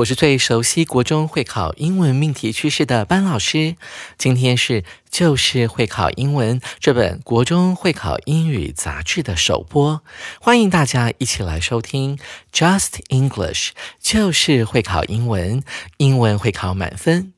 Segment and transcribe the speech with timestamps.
[0.00, 3.76] 我是最熟悉国中会考英文命题趋势的班老师。
[4.16, 10.00] 今天是就是会考英文这本国中会考英语杂志的首播，
[10.40, 12.18] 欢迎大家一起来收听
[12.52, 15.62] Just English，就是会考英文，
[15.98, 17.34] 英文会考满分。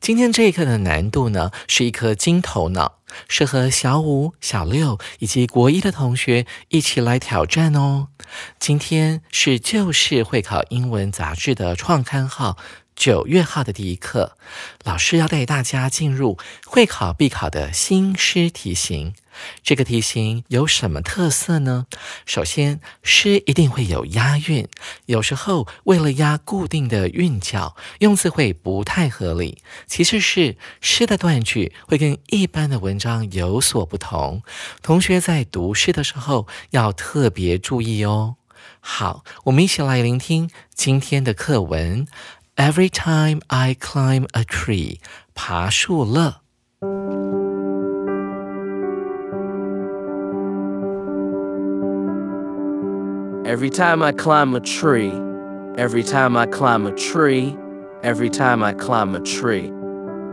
[0.00, 2.98] 今天这一课的难度呢，是一颗金头脑。
[3.28, 8.08] 适合小五、小六以及国一的同学一起来挑战哦。
[8.58, 12.56] 今天是旧式会考英文杂志的创刊号。
[12.94, 14.36] 九月号的第一课，
[14.84, 19.14] 老师要带大家进入会考必考的新诗题型。
[19.62, 21.86] 这个题型有什么特色呢？
[22.26, 24.68] 首先，诗一定会有押韵，
[25.06, 29.58] 有时候为了押固定的韵脚，用字会不太合理。
[29.86, 34.42] 其次是诗的断句会跟一般的文章有所不同，
[34.82, 38.36] 同学在读诗的时候要特别注意哦。
[38.80, 42.06] 好，我们一起来聆听今天的课文。
[42.56, 44.98] Every time I climb a tree，
[45.34, 46.41] 爬树乐。
[53.52, 55.12] Every time I climb a tree,
[55.76, 57.54] every time I climb a tree,
[58.02, 59.70] every time I climb a tree,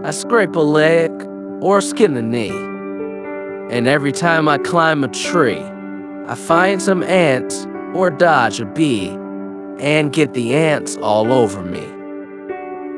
[0.05, 1.11] I scrape a leg
[1.59, 2.57] or skin a knee.
[3.75, 5.61] And every time I climb a tree,
[6.29, 9.09] I find some ants or dodge a bee
[9.81, 11.83] and get the ants all over me.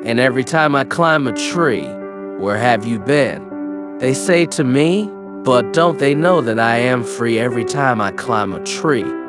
[0.07, 1.87] And every time I climb a tree,
[2.37, 3.97] where have you been?
[3.97, 5.09] They say to me,
[5.43, 9.20] but don't they know that I am free every time I climb a tree?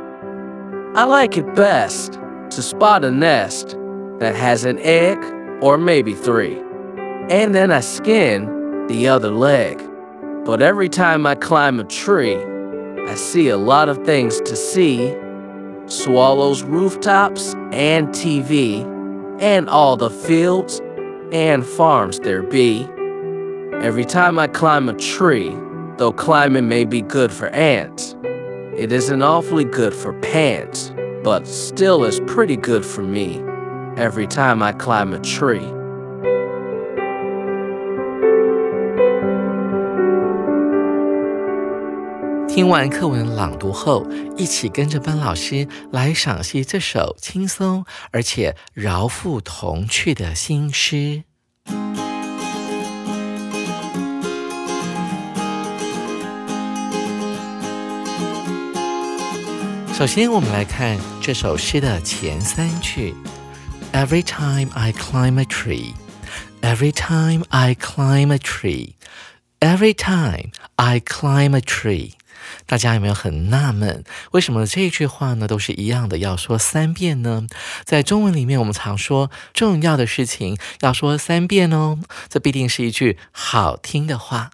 [0.95, 2.13] I like it best
[2.51, 3.79] to spot a nest
[4.19, 5.17] that has an egg
[5.63, 6.59] or maybe three.
[7.31, 9.83] And then I skin the other leg.
[10.45, 12.37] But every time I climb a tree,
[13.09, 15.17] I see a lot of things to see
[15.87, 18.85] swallows, rooftops, and TV
[19.41, 20.83] and all the fields
[21.33, 22.87] and farms there be.
[23.81, 25.57] Every time I climb a tree,
[25.97, 28.15] though climbing may be good for ants,
[28.77, 33.43] it isn't awfully good for pants, but still is pretty good for me
[33.97, 35.69] every time I climb a tree.
[60.03, 60.07] 首。
[60.09, 63.15] 先，我们来看这首诗的前三句
[63.93, 65.93] ：Every time I climb a tree,
[66.61, 68.95] every time I climb a tree,
[69.61, 72.15] every time I climb a tree。
[72.67, 74.03] 大家有没有很纳闷，
[74.33, 77.47] 为什么这句话呢都是一样的，要说三遍呢？
[77.85, 84.51] 在中文里面，我们常说重要的事情要说三遍哦，这必定是一句好听的话。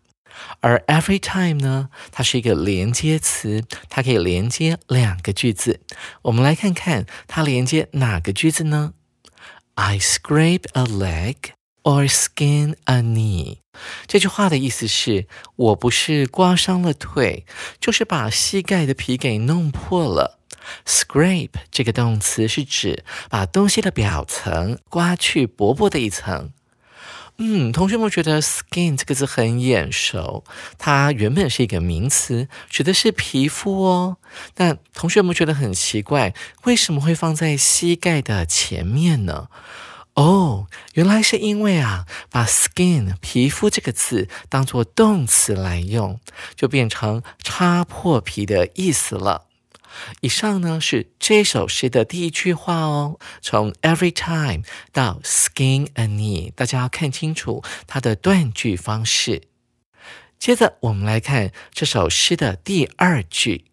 [0.61, 5.81] 而 every time 呢，它是一个连接词，它可以连接两个句子。
[6.23, 8.95] 我们来看看它连接哪个句子呢
[9.75, 11.37] ？I scrape a leg。
[11.85, 13.61] Or skin a knee，
[14.07, 15.27] 这句话的意思是
[15.57, 17.47] 我不是刮伤了腿，
[17.81, 20.39] 就是把膝盖的皮给弄破了。
[20.85, 26.53] Scrape 这个动词是指把东西的表层刮去薄薄的一层。
[27.41, 30.43] 嗯，同学们觉得 skin 这个字很眼熟，
[30.77, 34.17] 它原本是一个名词，指的是皮肤哦。
[34.55, 39.49] 但同学们觉得很奇怪，为什么会放在膝盖的前面呢？
[40.15, 46.19] 哦，原来是因为啊，把 skin 皮肤这个字当做动词来用，
[46.57, 49.48] 就变成擦破皮的意思了。
[50.22, 59.44] 以上呢是这首诗的第一句话哦，从 every time 到 skin a knee，大家要看清楚它的断句方式。
[60.40, 63.66] 接着我们来看这首诗的第二句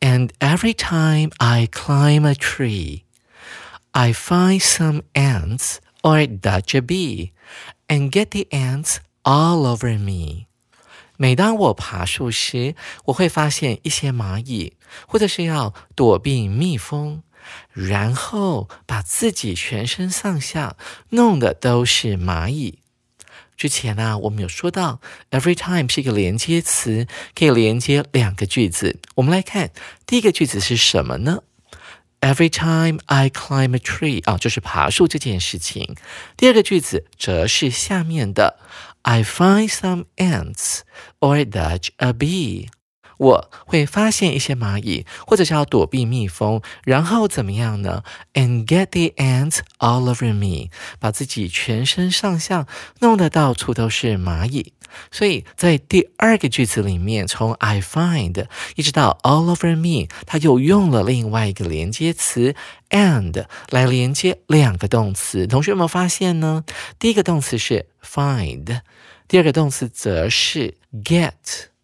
[0.00, 3.04] And every time I climb a tree,
[3.92, 7.32] I find some ants or dodge a bee
[7.86, 10.46] and get the ants all over me.
[11.17, 12.75] 每当我爬树时，
[13.05, 14.73] 我会发现一些蚂蚁，
[15.07, 17.21] 或者是要躲避蜜蜂，
[17.71, 20.75] 然后把自己全身上下
[21.09, 22.79] 弄的都是蚂蚁。
[23.55, 24.99] 之前呢，我们有说到
[25.31, 28.99] ，every time 是一个连接词，可以连接两个句子。
[29.15, 29.71] 我们来看
[30.05, 31.43] 第一个句子是什么呢
[32.19, 35.95] ？Every time I climb a tree 啊，就是爬树这件事情。
[36.35, 38.59] 第二个句子则是下面的。
[39.05, 40.83] I find some ants
[41.21, 42.69] or dodge a bee。
[43.17, 48.03] 我会发现一些蚂蚁，或者是要躲避蜜蜂，然后怎么样呢
[48.33, 50.69] ？And get the ants all over me，
[50.99, 52.67] 把自己全身上下
[52.99, 54.73] 弄得到处都是蚂蚁。
[55.11, 58.45] 所以在第二个句子里面，从 I find
[58.75, 62.55] 一直到 all over me，它又用了另外一个连接词
[62.91, 65.47] and 来连接两个动词。
[65.47, 66.63] 同学有没有发现呢？
[66.97, 68.81] 第一个动词是 find，
[69.27, 71.74] 第二个动词则是 get。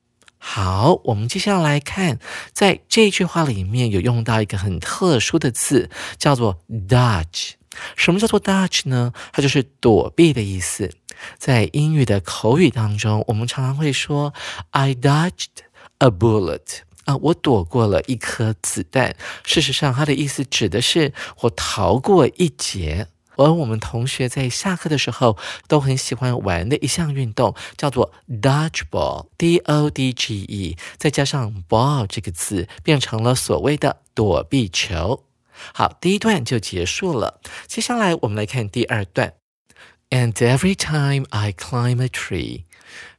[0.43, 2.17] 好，我们接下来看，
[2.51, 6.59] 在这句话里面有用到一个很特殊的字，叫做
[6.89, 7.51] dodge。
[7.95, 9.13] 什么叫做 dodge 呢？
[9.31, 10.91] 它就是躲避的意思。
[11.37, 14.33] 在英语的口语当中，我们常常会说
[14.71, 15.61] I dodged
[15.99, 19.15] a bullet 啊，我躲过了一颗子弹。
[19.45, 23.07] 事实上，它的意思指的是我逃过一劫。
[23.37, 25.37] 而我们同学在下课的时候
[25.67, 35.23] 都很喜欢玩的一项运动叫做 dodgeball，d o d g e，再加上 ball 这个字，变成了所谓的躲避球。
[35.73, 37.39] 好，第一段就结束了。
[37.67, 39.33] 接下来我们来看第二段。
[40.09, 42.65] And every time I climb a tree,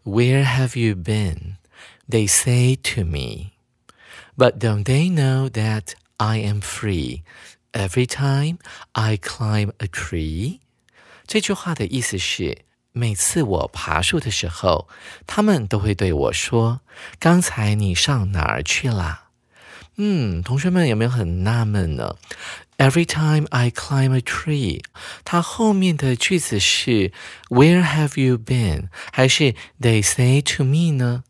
[0.04, 1.56] where have you been?
[2.08, 3.52] They say to me.
[4.36, 7.22] But don't they know that I am free
[7.73, 8.57] every time
[8.93, 10.59] I climb a tree?
[11.25, 12.59] 这句话的意思是，
[12.91, 14.87] 每次我爬树的时候，
[15.25, 19.25] 他们都会对我说：“刚才你上哪儿去了？”
[19.97, 22.15] 嗯，同学们有没有很纳闷呢？
[22.77, 24.83] Every time I climb a tree，
[25.25, 27.11] 它后面的句子是
[27.49, 28.89] Where have you been？
[29.11, 31.23] 还是 They say to me 呢？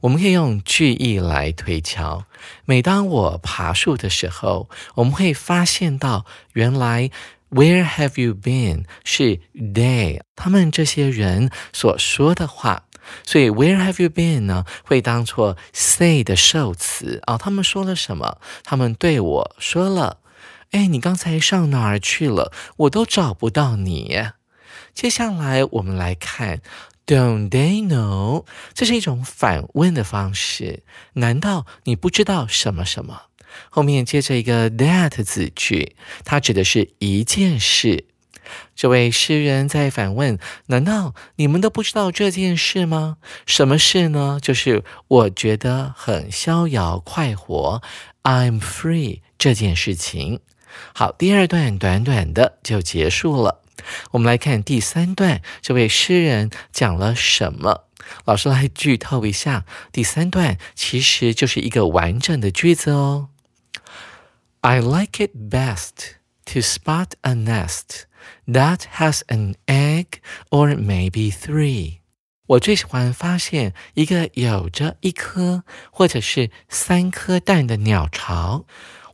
[0.00, 2.24] 我们可以用句意来推敲。
[2.64, 7.10] 每当我爬树的时候，我们会发现到，原来
[7.50, 12.84] Where have you been 是 they 他们这些人所说的话。
[13.22, 14.64] 所以 Where have you been 呢？
[14.84, 17.36] 会当做 say 的受词啊。
[17.36, 18.38] 他们说了什么？
[18.62, 20.18] 他们对我说了。
[20.70, 22.50] 哎，你刚才上哪儿去了？
[22.76, 24.24] 我都找不到你。
[24.92, 26.60] 接下来我们来看
[27.06, 28.46] ，Don't they know？
[28.72, 30.82] 这是一种反问的方式。
[31.14, 33.22] 难道你不知道什么什么？
[33.70, 38.06] 后面接着一个 that 字句，它指的是一件事。
[38.76, 43.16] 这位诗人在反问：难道你们都不知道这件事吗？
[43.46, 44.38] 什么事呢？
[44.42, 47.80] 就是我觉得很逍遥快活
[48.22, 50.40] ，I'm free 这件事情。
[50.92, 53.63] 好，第二段短短的就结束了。
[54.12, 57.84] 我们来看第三段，这位诗人讲了什么？
[58.24, 63.28] 老师来剧透一下，第三段其实就是一个完整的句子哦。
[64.60, 68.04] I like it best to spot a nest
[68.46, 70.06] that has an egg
[70.50, 71.98] or maybe three。
[72.46, 78.66] 我最喜欢发现一个有着一颗或者是三颗蛋的鸟巢。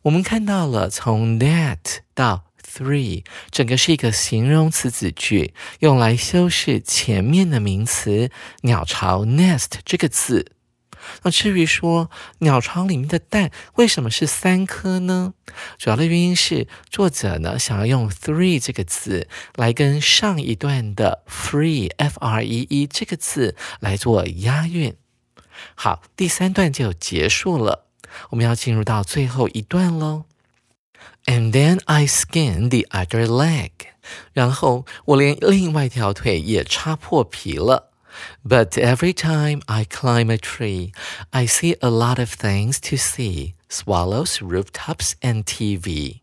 [0.02, 8.30] 我们看到了从 that 到 three，整个是一个形容词子句，用来修饰前面的名词
[8.62, 10.52] 鸟巢 nest 这个字。
[11.22, 12.10] 那至于说
[12.40, 15.32] 鸟巢里面的蛋为什么是三颗呢？
[15.78, 24.94] 主要的原因是作者呢想要用 three 这个字来跟上一段的 free f r e e 这个字来做押韵。
[25.74, 27.86] 好，第三段就结束了。
[28.28, 30.24] 我们要进入到最后一段喽。
[31.29, 33.71] And then I skin the other leg，
[34.33, 37.91] 然后我连另外一条腿也插破皮了。
[38.47, 40.93] But every time I climb a tree,
[41.31, 46.21] I see a lot of things to see: swallows, rooftops, and TV.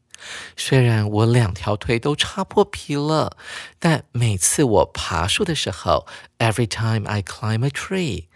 [0.56, 3.36] 虽然我两条腿都插破皮了，
[3.80, 6.06] 但每次我爬树的时候，
[6.38, 8.26] every time I climb a tree，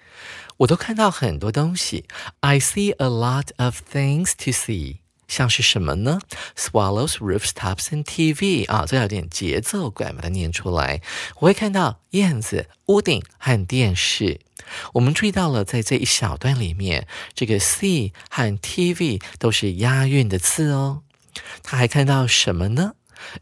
[0.58, 2.06] 我都看到很多东西。
[2.40, 4.98] I see a lot of things to see。
[5.31, 6.19] 像是什么呢
[6.57, 11.01] ？Swallows, rooftops and TV 啊，这有点节奏感，把它念出来。
[11.37, 14.41] 我会看到燕子、屋顶和电视。
[14.91, 21.03] 我们注意到了，在这一小段里面，这个 c 和 TV 都是押韵的字哦。
[21.63, 22.95] 他还看到什么呢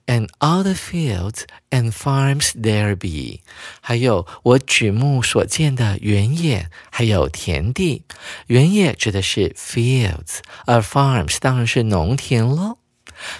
[0.05, 3.41] ？And all the fields and farms there be，
[3.81, 8.03] 还有我举目所见的原野，还有田地。
[8.47, 12.77] 原野指的是 fields，而 farms 当然是农田喽。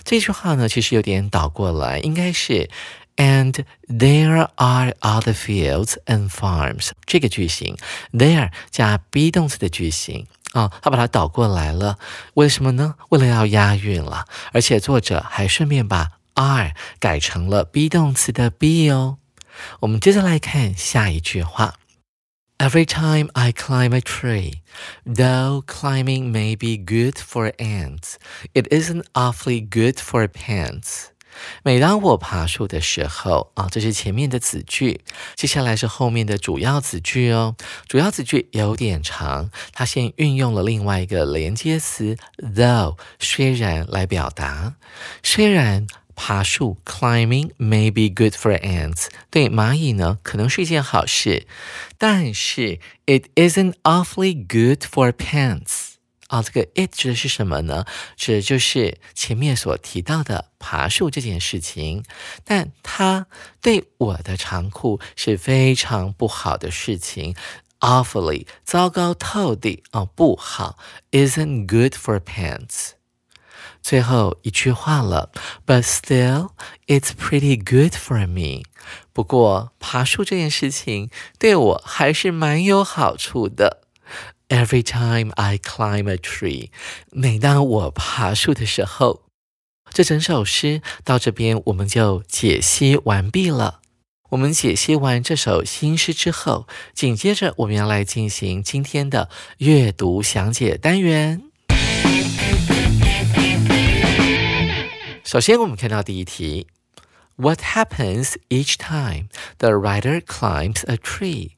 [0.03, 2.69] 这句话呢，其实有点倒过来，应该是。
[3.15, 6.91] And there are other fields and farms。
[7.05, 7.75] 这个句型
[8.13, 11.99] ，there 加 be 动词的句型啊，他把它倒过来了。
[12.35, 12.95] 为什么呢？
[13.09, 19.17] 为了要押韵了，而且作者还顺便把 are 改成了 be 动词的 be 哦。
[19.81, 21.75] 我们接着来看下一句话。
[22.57, 24.61] Every time I climb a tree,
[25.05, 28.15] though climbing may be good for ants,
[28.53, 31.07] it isn't awfully good for pants.
[31.63, 34.99] 每当我爬树的时候啊，这是前面的子句，
[35.35, 37.55] 接下来是后面的主要子句哦。
[37.87, 44.75] 主要子句有点长，它先运用了另外一个连接词 though，虽然来表达。
[45.23, 45.87] 虽然
[46.18, 51.46] 爬树 climbing may be good for ants，对蚂蚁呢可能是一件好事，
[51.98, 55.94] 但是 it isn't awfully good for pants。
[56.28, 57.84] 啊，这个 it 指的是什么呢？
[58.16, 62.02] 指的就是前面所提到的爬树这件事情，
[62.44, 63.26] 但它
[63.60, 67.36] 对我的长裤是非常不好的事情，
[67.80, 70.78] awfully 糟糕透底哦，不好，
[71.12, 72.92] isn't good for pants。
[73.81, 75.31] 最后一句话了
[75.65, 76.49] ，But still
[76.87, 78.63] it's pretty good for me。
[79.13, 83.81] 不过爬树这件事情对我还是蛮有好处的。
[84.47, 86.69] Every time I climb a tree，
[87.11, 89.23] 每当我爬树的时候，
[89.91, 93.81] 这整首诗到这边我们就解析完毕了。
[94.29, 101.48] 我们解析完这首新诗之后，紧接着我们要来进行今天的阅读详解单元。
[105.31, 106.65] 首先，我们看到第一题
[107.35, 109.27] ：What happens each time
[109.59, 111.51] the writer climbs a tree？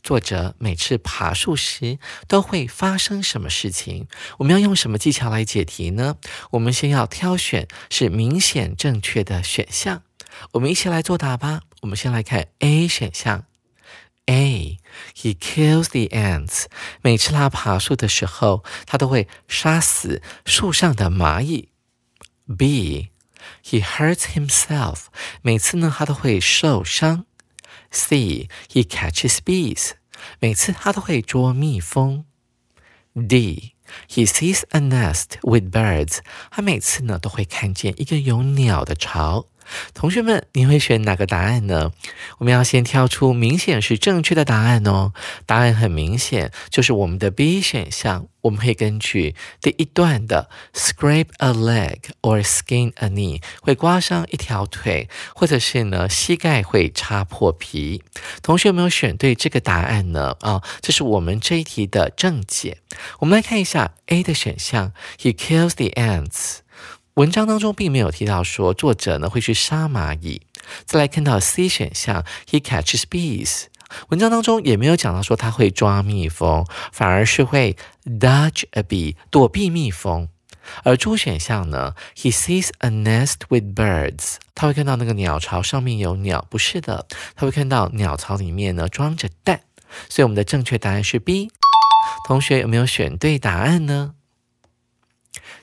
[0.00, 1.98] 作者每次爬树时
[2.28, 4.06] 都会发生什么事情？
[4.38, 6.18] 我们要用什么技巧来解题呢？
[6.52, 10.04] 我们先要挑选是明显正确的选项。
[10.52, 11.62] 我们一起来作答吧。
[11.80, 13.44] 我们先来看 A 选项。
[14.26, 16.66] A，He kills the ants。
[17.02, 21.69] 每次他爬树的时候，他都会杀死树上的蚂蚁。
[22.49, 25.05] B，He hurts himself。
[25.41, 27.25] 每次呢，他都会受伤。
[27.91, 28.49] C.
[28.69, 29.91] He catches bees.
[30.39, 32.25] 每次他都会捉蜜蜂。
[33.13, 33.73] D.
[34.09, 36.19] He sees a nest with birds.
[36.51, 39.47] 他每次呢都会看见一个有鸟的巢。
[39.94, 41.92] 同学们，你会选哪个答案呢？
[42.38, 45.12] 我们要先挑出明显是正确的答案哦。
[45.46, 48.26] 答案很明显，就是我们的 B 选项。
[48.42, 58.02] 我们可以根据第一段的 scrape a leg or skin a knee 会刮伤一条腿，或者是呢膝盖会擦破皮。
[58.42, 60.38] 同学有没有选对这个答案呢？
[60.40, 62.78] 啊，这是我们这一题的正解。
[63.18, 66.60] 我们来看一下 A 的选项，He kills the ants。
[67.14, 70.42] 文章当中并没有提到说作者呢会去杀蚂蚁。
[70.84, 73.64] 再来看到 C 选项，He catches bees。
[74.10, 80.28] 文章当中也没有讲到说他会抓蜜蜂，反而是会 dodge a bee，躲避蜜蜂。
[80.84, 84.36] 而 D 选项呢，He sees a nest with birds。
[84.54, 89.62] 他会看到那个鸟巢上面有鸟，不是的，他会看到鸟巢里面呢装着蛋。
[90.08, 91.50] 所以我们的正确答案是 B。
[92.28, 94.14] 同学有没有选对答案呢？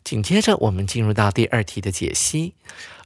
[0.08, 2.54] 紧接着，我们进入到第二题的解析。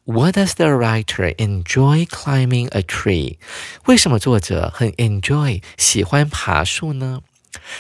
[0.06, 3.40] What does the writer enjoy climbing a tree？
[3.88, 7.22] 为什么作者很 enjoy 喜欢爬树呢？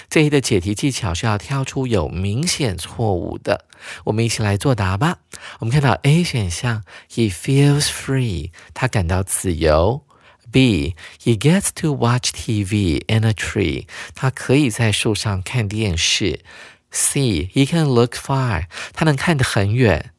[0.09, 3.65] 这一的解题技巧是要挑出有明显错误的。
[4.05, 5.19] 我们一起来作答吧。
[5.59, 10.01] 我们看到 A 选项，He feels free，他感到自由。
[10.51, 13.85] B，He gets to watch TV in a tree，
[14.15, 16.39] 他可以在树上看电视。
[16.91, 17.49] C.
[17.53, 18.65] He can look far.
[18.93, 20.11] 他能看得很远。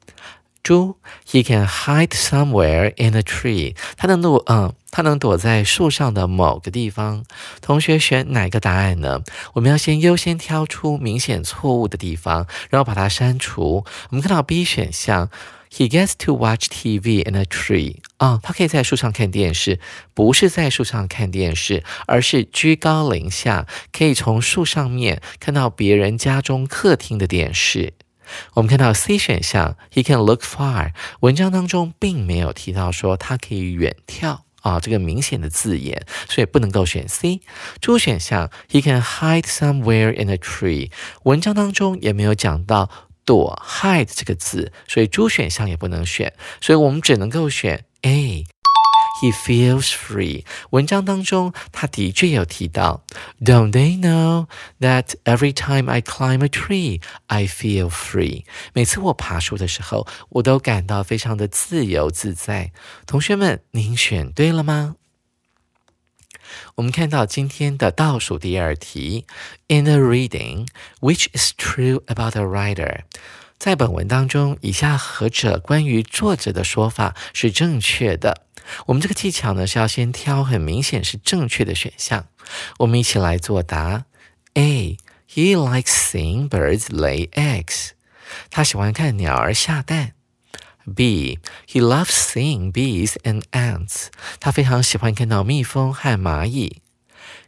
[0.63, 3.77] 猪 He can hide somewhere in a tree.
[3.97, 7.25] 他能躲，嗯，他能躲在树上的某个地方。
[7.61, 9.23] 同学选哪个答案呢？
[9.55, 13.85] 我们要先优先挑出明显错误的地方，然后把它删除。
[14.11, 15.29] 我们看到 B 选项。
[15.75, 17.97] He gets to watch TV in a tree.
[18.19, 19.81] 啊，他可以在树上看电视，
[20.13, 27.95] 不是在树上看电视，而是居高临下，可以从树上面看到别人家中客厅的电视。
[28.53, 30.93] 我们看到 C 选项，He can look far。
[31.21, 37.41] 文章当中并没有提到说他可以远眺啊，这个明显的字眼，所以不能够选 C。
[37.81, 40.91] 猪选项，He can hide somewhere in a tree。
[41.25, 42.89] 文章当中也没有讲到
[43.25, 48.47] 躲 hide 这个字，所以猪选项也不能选，所以我们只能够选 A。
[49.21, 50.45] He feels free。
[50.71, 53.05] 文章当中，他的确有提到
[53.41, 54.49] ，Don't they know
[54.81, 58.45] that every time I climb a tree, I feel free？
[58.73, 62.73] 每次我爬树的时候，我都感到非常的自由自在。
[63.07, 64.97] 同学们，您选对了吗？
[66.75, 69.27] 我们看到今天的倒数第二题
[69.69, 70.67] ，In the reading,
[71.01, 73.01] which is true about the writer？
[73.59, 78.47] 在本文当中，以下何者关于作者的说法是正确的？
[78.87, 82.27] 我们这个技巧呢，是要先挑很明显是正确的选项。
[82.79, 84.05] 我们一起来作答。
[84.55, 84.99] A.
[85.29, 87.91] He likes seeing birds lay eggs.
[88.51, 90.13] 他喜欢看鸟儿下蛋。
[90.86, 91.40] B.
[91.68, 94.08] He loves seeing bees and ants.
[94.40, 96.82] 他非常喜欢看到蜜蜂和蚂蚁。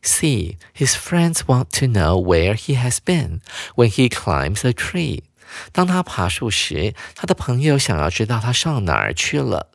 [0.02, 0.58] C.
[0.76, 3.42] His friends want to know where he has been
[3.76, 5.24] when he climbs a tree.
[5.72, 9.72] 当他爬树时，他的朋友想要知道他上哪儿去了。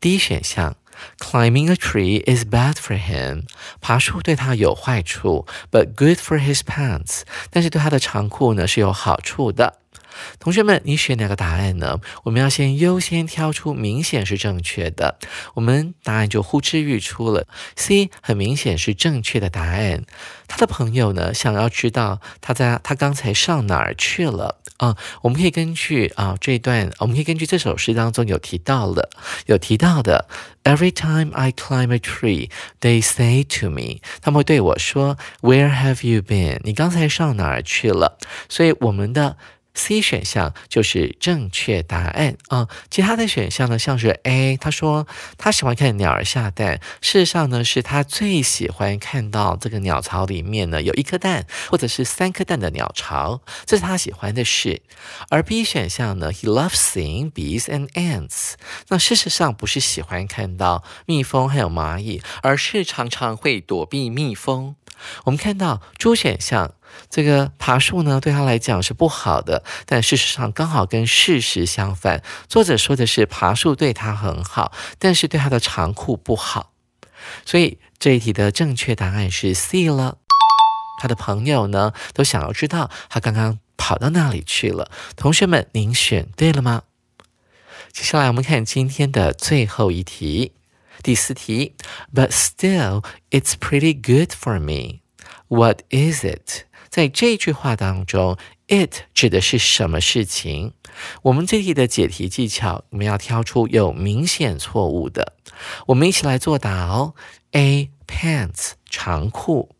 [0.00, 0.76] D 选项，
[1.18, 3.44] Climbing a tree is bad for him。
[3.80, 7.22] 爬树对他有坏处，but good for his pants。
[7.50, 9.78] 但是对他的长裤呢是有好处的。
[10.39, 11.99] 同学们，你选哪个答案呢？
[12.23, 15.17] 我们要先优先挑出明显是正确的，
[15.55, 17.47] 我们答案就呼之欲出了。
[17.75, 20.03] C 很明显是正确的答案。
[20.47, 24.97] 他的朋友呢，想要知道他在他刚才上哪儿去了啊？
[25.21, 29.09] 我们可以根据啊这段，我们可以根据这首诗当中有提到了，
[29.45, 30.27] 有提到的。
[30.63, 32.49] Every time I climb a tree,
[32.81, 36.59] they say to me，他们会对我说，Where have you been？
[36.63, 38.17] 你刚才上哪儿去了？
[38.49, 39.37] 所以我们的。
[39.73, 42.67] C 选项就是正确答案啊！
[42.89, 54.81] 其他的选项呢，像是 A，他说他喜欢看鸟儿下蛋，事实上呢，是他最喜欢看到这个鸟巢里面呢有一颗蛋或者是三颗蛋的鸟巢，这是他喜欢的事。
[55.29, 58.53] 而 B 选项呢，He loves seeing bees and ants，
[58.89, 64.75] 那事实上不是喜欢看到蜜蜂还有蚂蚁，而是常常会躲避蜜蜂。
[65.23, 66.73] 我们看到猪选项。
[67.09, 72.23] 这个爬树呢，对他来讲是不好的，但事实上刚好跟事实相反。
[72.47, 76.73] 作者说的是爬树对他很好，但是对他的长裤不好。
[77.45, 80.17] 所以这一题的正确答案是 C 了。
[81.01, 84.91] 他的朋友呢，都想要知道他刚刚跑到哪里去了。
[85.15, 86.83] 同学们，您选对了吗？
[87.91, 90.53] 接下来我们看今天的最后一题，
[91.03, 91.75] 第四题。
[92.13, 95.01] But still, it's pretty good for me.
[95.47, 96.65] What is it?
[96.91, 100.73] 在这句话当中，it 指的是什么事情？
[101.21, 105.37] 我们这里的解题技巧，我们要挑出有明显错误的。
[105.87, 107.15] 我们一起来作答哦。
[107.51, 109.73] A pants 长裤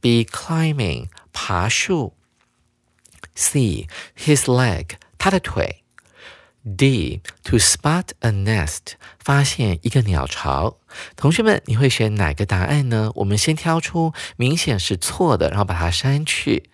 [0.00, 2.14] ，B climbing 爬树
[3.34, 3.86] ，C
[4.18, 5.83] his leg 他的腿。
[6.64, 10.78] D to spot a nest 发现一个鸟巢，
[11.14, 13.12] 同学们，你会选哪个答案呢？
[13.16, 16.70] 我们先挑出明显是错的，然后把它删去。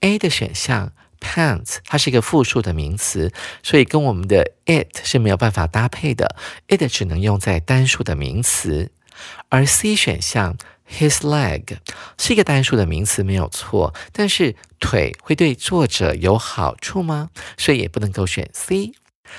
[0.00, 3.32] A 的选项 pants 它是一个复数的名词，
[3.64, 6.36] 所以跟我们的 it 是没有办法搭配的
[6.68, 8.92] ，it 只能用在单数的名词。
[9.48, 10.56] 而 C 选项
[10.88, 11.78] his leg
[12.16, 17.30] 是一个单数的名词，没有错，但是腿会对作者有好处吗？
[17.56, 18.92] 所以也不能够选 C。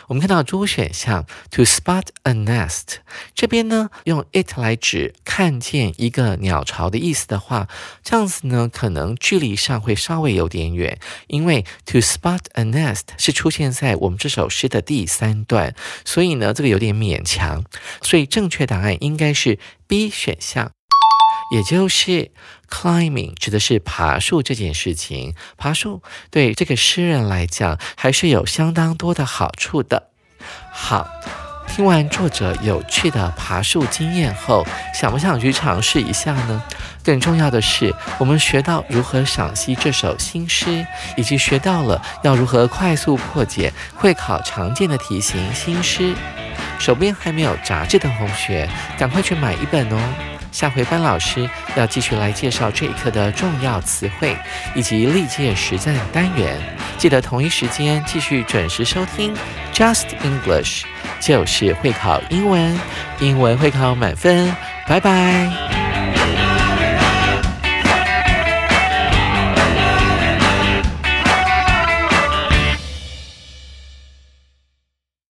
[0.08, 2.98] 我们看到猪选项 to spot a nest，
[3.34, 7.68] 这边呢用 it 来指看见一个鸟巢的意思的话，
[8.04, 17.64] 这样子呢可能距离上会稍微有点远，因为 to spot a nest 是出现在我们这首诗的第三段，所以呢这个有点勉强，
[18.02, 20.72] 所以正确答案应该是 B 选项。
[21.50, 22.32] 也就是
[22.70, 30.10] climbing 指的是爬树这件事情，爬树对这个诗人来讲还是有相当多的好处的。
[30.72, 31.08] 好，
[31.68, 36.64] 听完作者有趣的爬树经验后，想不想去尝试一下呢？
[37.04, 46.14] 更重要的是，我们学到如何赏析这首新诗，以及学到了要如何快速破解会考常见的题型新诗。
[46.80, 50.37] 手边还没有杂志的同学，赶快去买一本哦。
[50.58, 54.36] 下回班老师要继续来介绍这一课的重要词汇
[54.74, 56.58] 以及历届实战单元，
[56.98, 59.36] 记得同一时间继续准时收听
[59.72, 60.82] Just English，
[61.20, 62.76] 就是会考英文，
[63.20, 64.52] 英文会考满分，
[64.88, 65.77] 拜拜。